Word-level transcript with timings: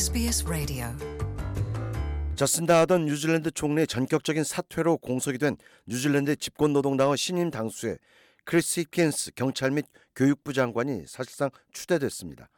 SBS 0.00 0.46
Radio. 0.46 0.86
저신다 2.34 2.80
아던 2.80 3.04
뉴질랜드 3.04 3.50
총리의 3.50 3.86
전격적인 3.86 4.44
사퇴로 4.44 4.96
공석이 4.96 5.36
된 5.36 5.58
뉴질랜드 5.84 6.36
집권 6.36 6.72
노동당의 6.72 7.18
신임 7.18 7.50
당수에 7.50 7.98
크리스 8.46 8.80
힙킨스 8.80 9.32
경찰 9.34 9.72
및 9.72 9.84
교육부 10.16 10.54
장관이 10.54 11.04
사실상 11.06 11.50
추대됐습니다. 11.72 12.48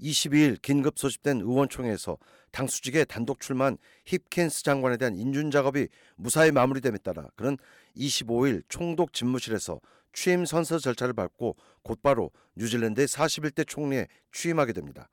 22일 0.00 0.62
긴급 0.62 0.98
소집된 0.98 1.42
의원총회에서 1.42 2.16
당수직에 2.50 3.04
단독 3.04 3.40
출마한 3.40 3.76
힙킨스 4.06 4.62
장관에 4.62 4.96
대한 4.96 5.16
인준 5.16 5.50
작업이 5.50 5.88
무사히 6.16 6.50
마무리됨에 6.50 6.96
따라 7.04 7.28
그는 7.36 7.58
25일 7.94 8.62
총독 8.70 9.12
집무실에서 9.12 9.80
취임 10.14 10.46
선서 10.46 10.78
절차를 10.78 11.12
밟고 11.12 11.56
곧바로 11.82 12.30
뉴질랜드의 12.54 13.06
41대 13.06 13.68
총리에 13.68 14.06
취임하게 14.32 14.72
됩니다. 14.72 15.10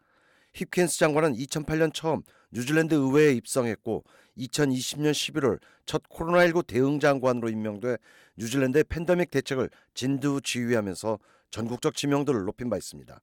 힙킨스 0.54 1.00
장관은 1.00 1.34
2008년 1.34 1.94
처음 1.94 2.22
뉴질랜드 2.52 2.94
의회에 2.94 3.34
입성했고 3.34 4.04
2020년 4.38 5.12
11월 5.12 5.60
첫 5.86 6.04
코로나19 6.10 6.68
대응 6.68 7.00
장관으로 7.00 7.50
임명돼 7.50 7.98
뉴질랜드의 8.38 8.84
팬데믹 8.86 9.32
대책을 9.32 9.70
진두 9.94 10.42
지휘하면서 10.42 11.20
전국적 11.50 11.96
지명도를 11.96 12.44
높인 12.46 12.70
바 12.70 12.78
있습니다. 12.78 13.20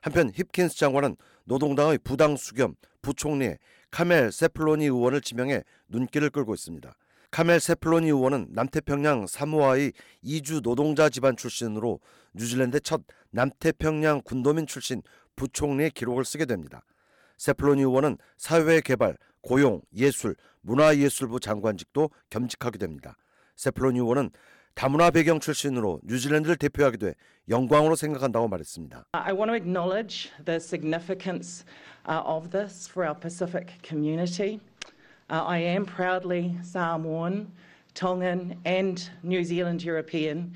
한편 0.00 0.30
힙킨스 0.30 0.76
장관은 0.76 1.16
노동당의 1.44 1.98
부당수 1.98 2.36
겸 2.36 2.74
부총리에 3.02 3.58
카멜 3.90 4.30
세풀로니 4.30 4.84
의원을 4.84 5.20
지명해 5.20 5.62
눈길을 5.88 6.30
끌고 6.30 6.54
있습니다. 6.54 6.92
카멜 7.30 7.60
세풀로니 7.60 8.08
의원은 8.08 8.48
남태평양 8.50 9.26
사모아의 9.26 9.92
이주 10.22 10.60
노동자 10.62 11.08
집안 11.08 11.36
출신으로 11.36 12.00
뉴질랜드 12.34 12.80
첫 12.80 13.02
남태평양 13.30 14.22
군도민 14.22 14.66
출신 14.66 15.02
부총리의 15.36 15.90
기록을 15.90 16.24
쓰게 16.24 16.44
됩니다. 16.44 16.84
세플로니 17.38 17.80
의원은 17.80 18.18
사회개발, 18.36 19.16
고용, 19.40 19.82
예술, 19.96 20.36
문화예술부 20.60 21.40
장관직도 21.40 22.10
겸직하게 22.30 22.78
됩니다. 22.78 23.16
세플로니 23.56 23.98
의원은 23.98 24.30
다문화 24.74 25.10
배경 25.10 25.40
출신으로 25.40 26.00
뉴질랜드를 26.04 26.56
대표하게 26.56 26.96
돼 26.96 27.14
영광으로 27.48 27.96
생각한다고 27.96 28.48
말했습니다. 28.48 29.06
I 29.12 29.32
want 29.32 29.50
to 29.50 29.54
acknowledge 29.54 30.30
the 30.44 30.56
significance 30.56 31.64
uh, 32.08 32.22
of 32.24 32.50
this 32.50 32.88
for 32.88 33.06
our 33.06 33.18
Pacific 33.18 33.82
community. 33.82 34.60
Uh, 35.28 35.44
I 35.44 35.58
am 35.58 35.84
proudly 35.84 36.56
Samoan, 36.62 37.52
Tongan, 37.94 38.58
and 38.64 39.10
New 39.22 39.44
Zealand 39.44 39.84
European. 39.84 40.54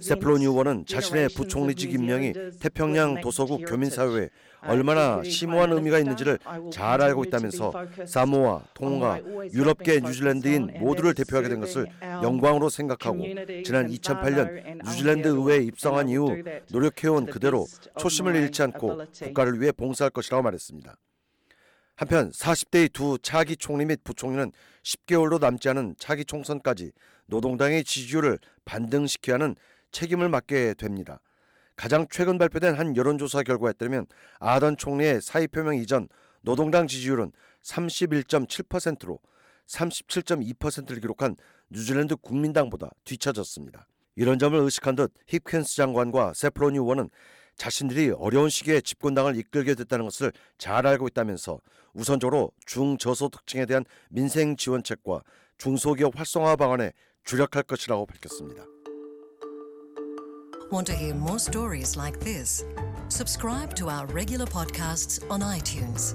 세플로니 0.00 0.44
의원은 0.44 0.84
자신의 0.86 1.30
부총리직 1.34 1.94
임명이 1.94 2.34
태평양 2.60 3.20
도서국 3.20 3.64
교민사회에 3.64 4.28
얼마나 4.62 5.22
심오한 5.22 5.72
의미가 5.72 5.98
있는지를 6.00 6.38
잘 6.72 7.00
알고 7.00 7.24
있다면서 7.24 7.72
사모아, 8.06 8.64
통가, 8.74 9.20
유럽계 9.54 10.00
뉴질랜드인 10.00 10.78
모두를 10.80 11.14
대표하게 11.14 11.48
된 11.48 11.60
것을 11.60 11.86
영광으로 12.02 12.68
생각하고 12.68 13.22
지난 13.64 13.88
2008년 13.88 14.84
뉴질랜드 14.84 15.28
의회에 15.28 15.58
입성한 15.62 16.08
이후 16.08 16.36
노력해온 16.70 17.26
그대로 17.26 17.66
초심을 17.98 18.34
잃지 18.36 18.62
않고 18.62 19.00
국가를 19.12 19.60
위해 19.60 19.72
봉사할 19.72 20.10
것이라고 20.10 20.42
말했습니다. 20.42 20.96
한편 21.98 22.30
40대의 22.30 22.92
두 22.92 23.18
차기 23.20 23.56
총리 23.56 23.84
및 23.84 24.04
부총리는 24.04 24.52
10개월로 24.84 25.40
남지 25.40 25.68
않은 25.70 25.96
차기 25.98 26.24
총선까지 26.24 26.92
노동당의 27.26 27.82
지지율을 27.82 28.38
반등시켜야 28.64 29.34
하는 29.34 29.56
책임을 29.90 30.28
맡게 30.28 30.74
됩니다. 30.74 31.18
가장 31.74 32.06
최근 32.08 32.38
발표된 32.38 32.74
한 32.76 32.96
여론조사 32.96 33.42
결과에 33.42 33.72
따르면 33.72 34.06
아던 34.38 34.76
총리의 34.76 35.20
사의 35.20 35.48
표명 35.48 35.74
이전 35.74 36.06
노동당 36.40 36.86
지지율은 36.86 37.32
31.7%로 37.64 39.18
37.2%를 39.66 41.00
기록한 41.00 41.34
뉴질랜드 41.70 42.14
국민당보다 42.14 42.90
뒤처졌습니다. 43.02 43.88
이런 44.14 44.38
점을 44.38 44.56
의식한 44.56 44.94
듯 44.94 45.12
힙켄스 45.26 45.74
장관과 45.74 46.34
세프로니 46.34 46.78
의원은 46.78 47.10
자신들이 47.58 48.12
어려운 48.16 48.48
시기에 48.48 48.80
집권당을 48.80 49.36
이끌게 49.36 49.74
됐다는 49.74 50.06
것을 50.06 50.32
잘 50.56 50.86
알고 50.86 51.08
있다면서 51.08 51.58
우선적으로 51.92 52.52
중저소득층에 52.64 53.66
대한 53.66 53.84
민생 54.08 54.56
지원책과 54.56 55.22
중소기업 55.58 56.16
활성화 56.16 56.56
방안에 56.56 56.92
주력할 57.24 57.64
것이라고 57.64 58.06
밝혔습니다. 58.06 58.64
Want 60.70 60.86
to 60.86 60.94
hear 60.94 61.14
more 61.14 61.38
stories 61.38 61.96
like 61.96 62.20
this? 62.20 62.64
Subscribe 63.08 63.74
to 63.74 63.88
our 63.88 64.06
regular 64.12 64.46
podcasts 64.46 65.18
on 65.30 65.40
iTunes. 65.40 66.14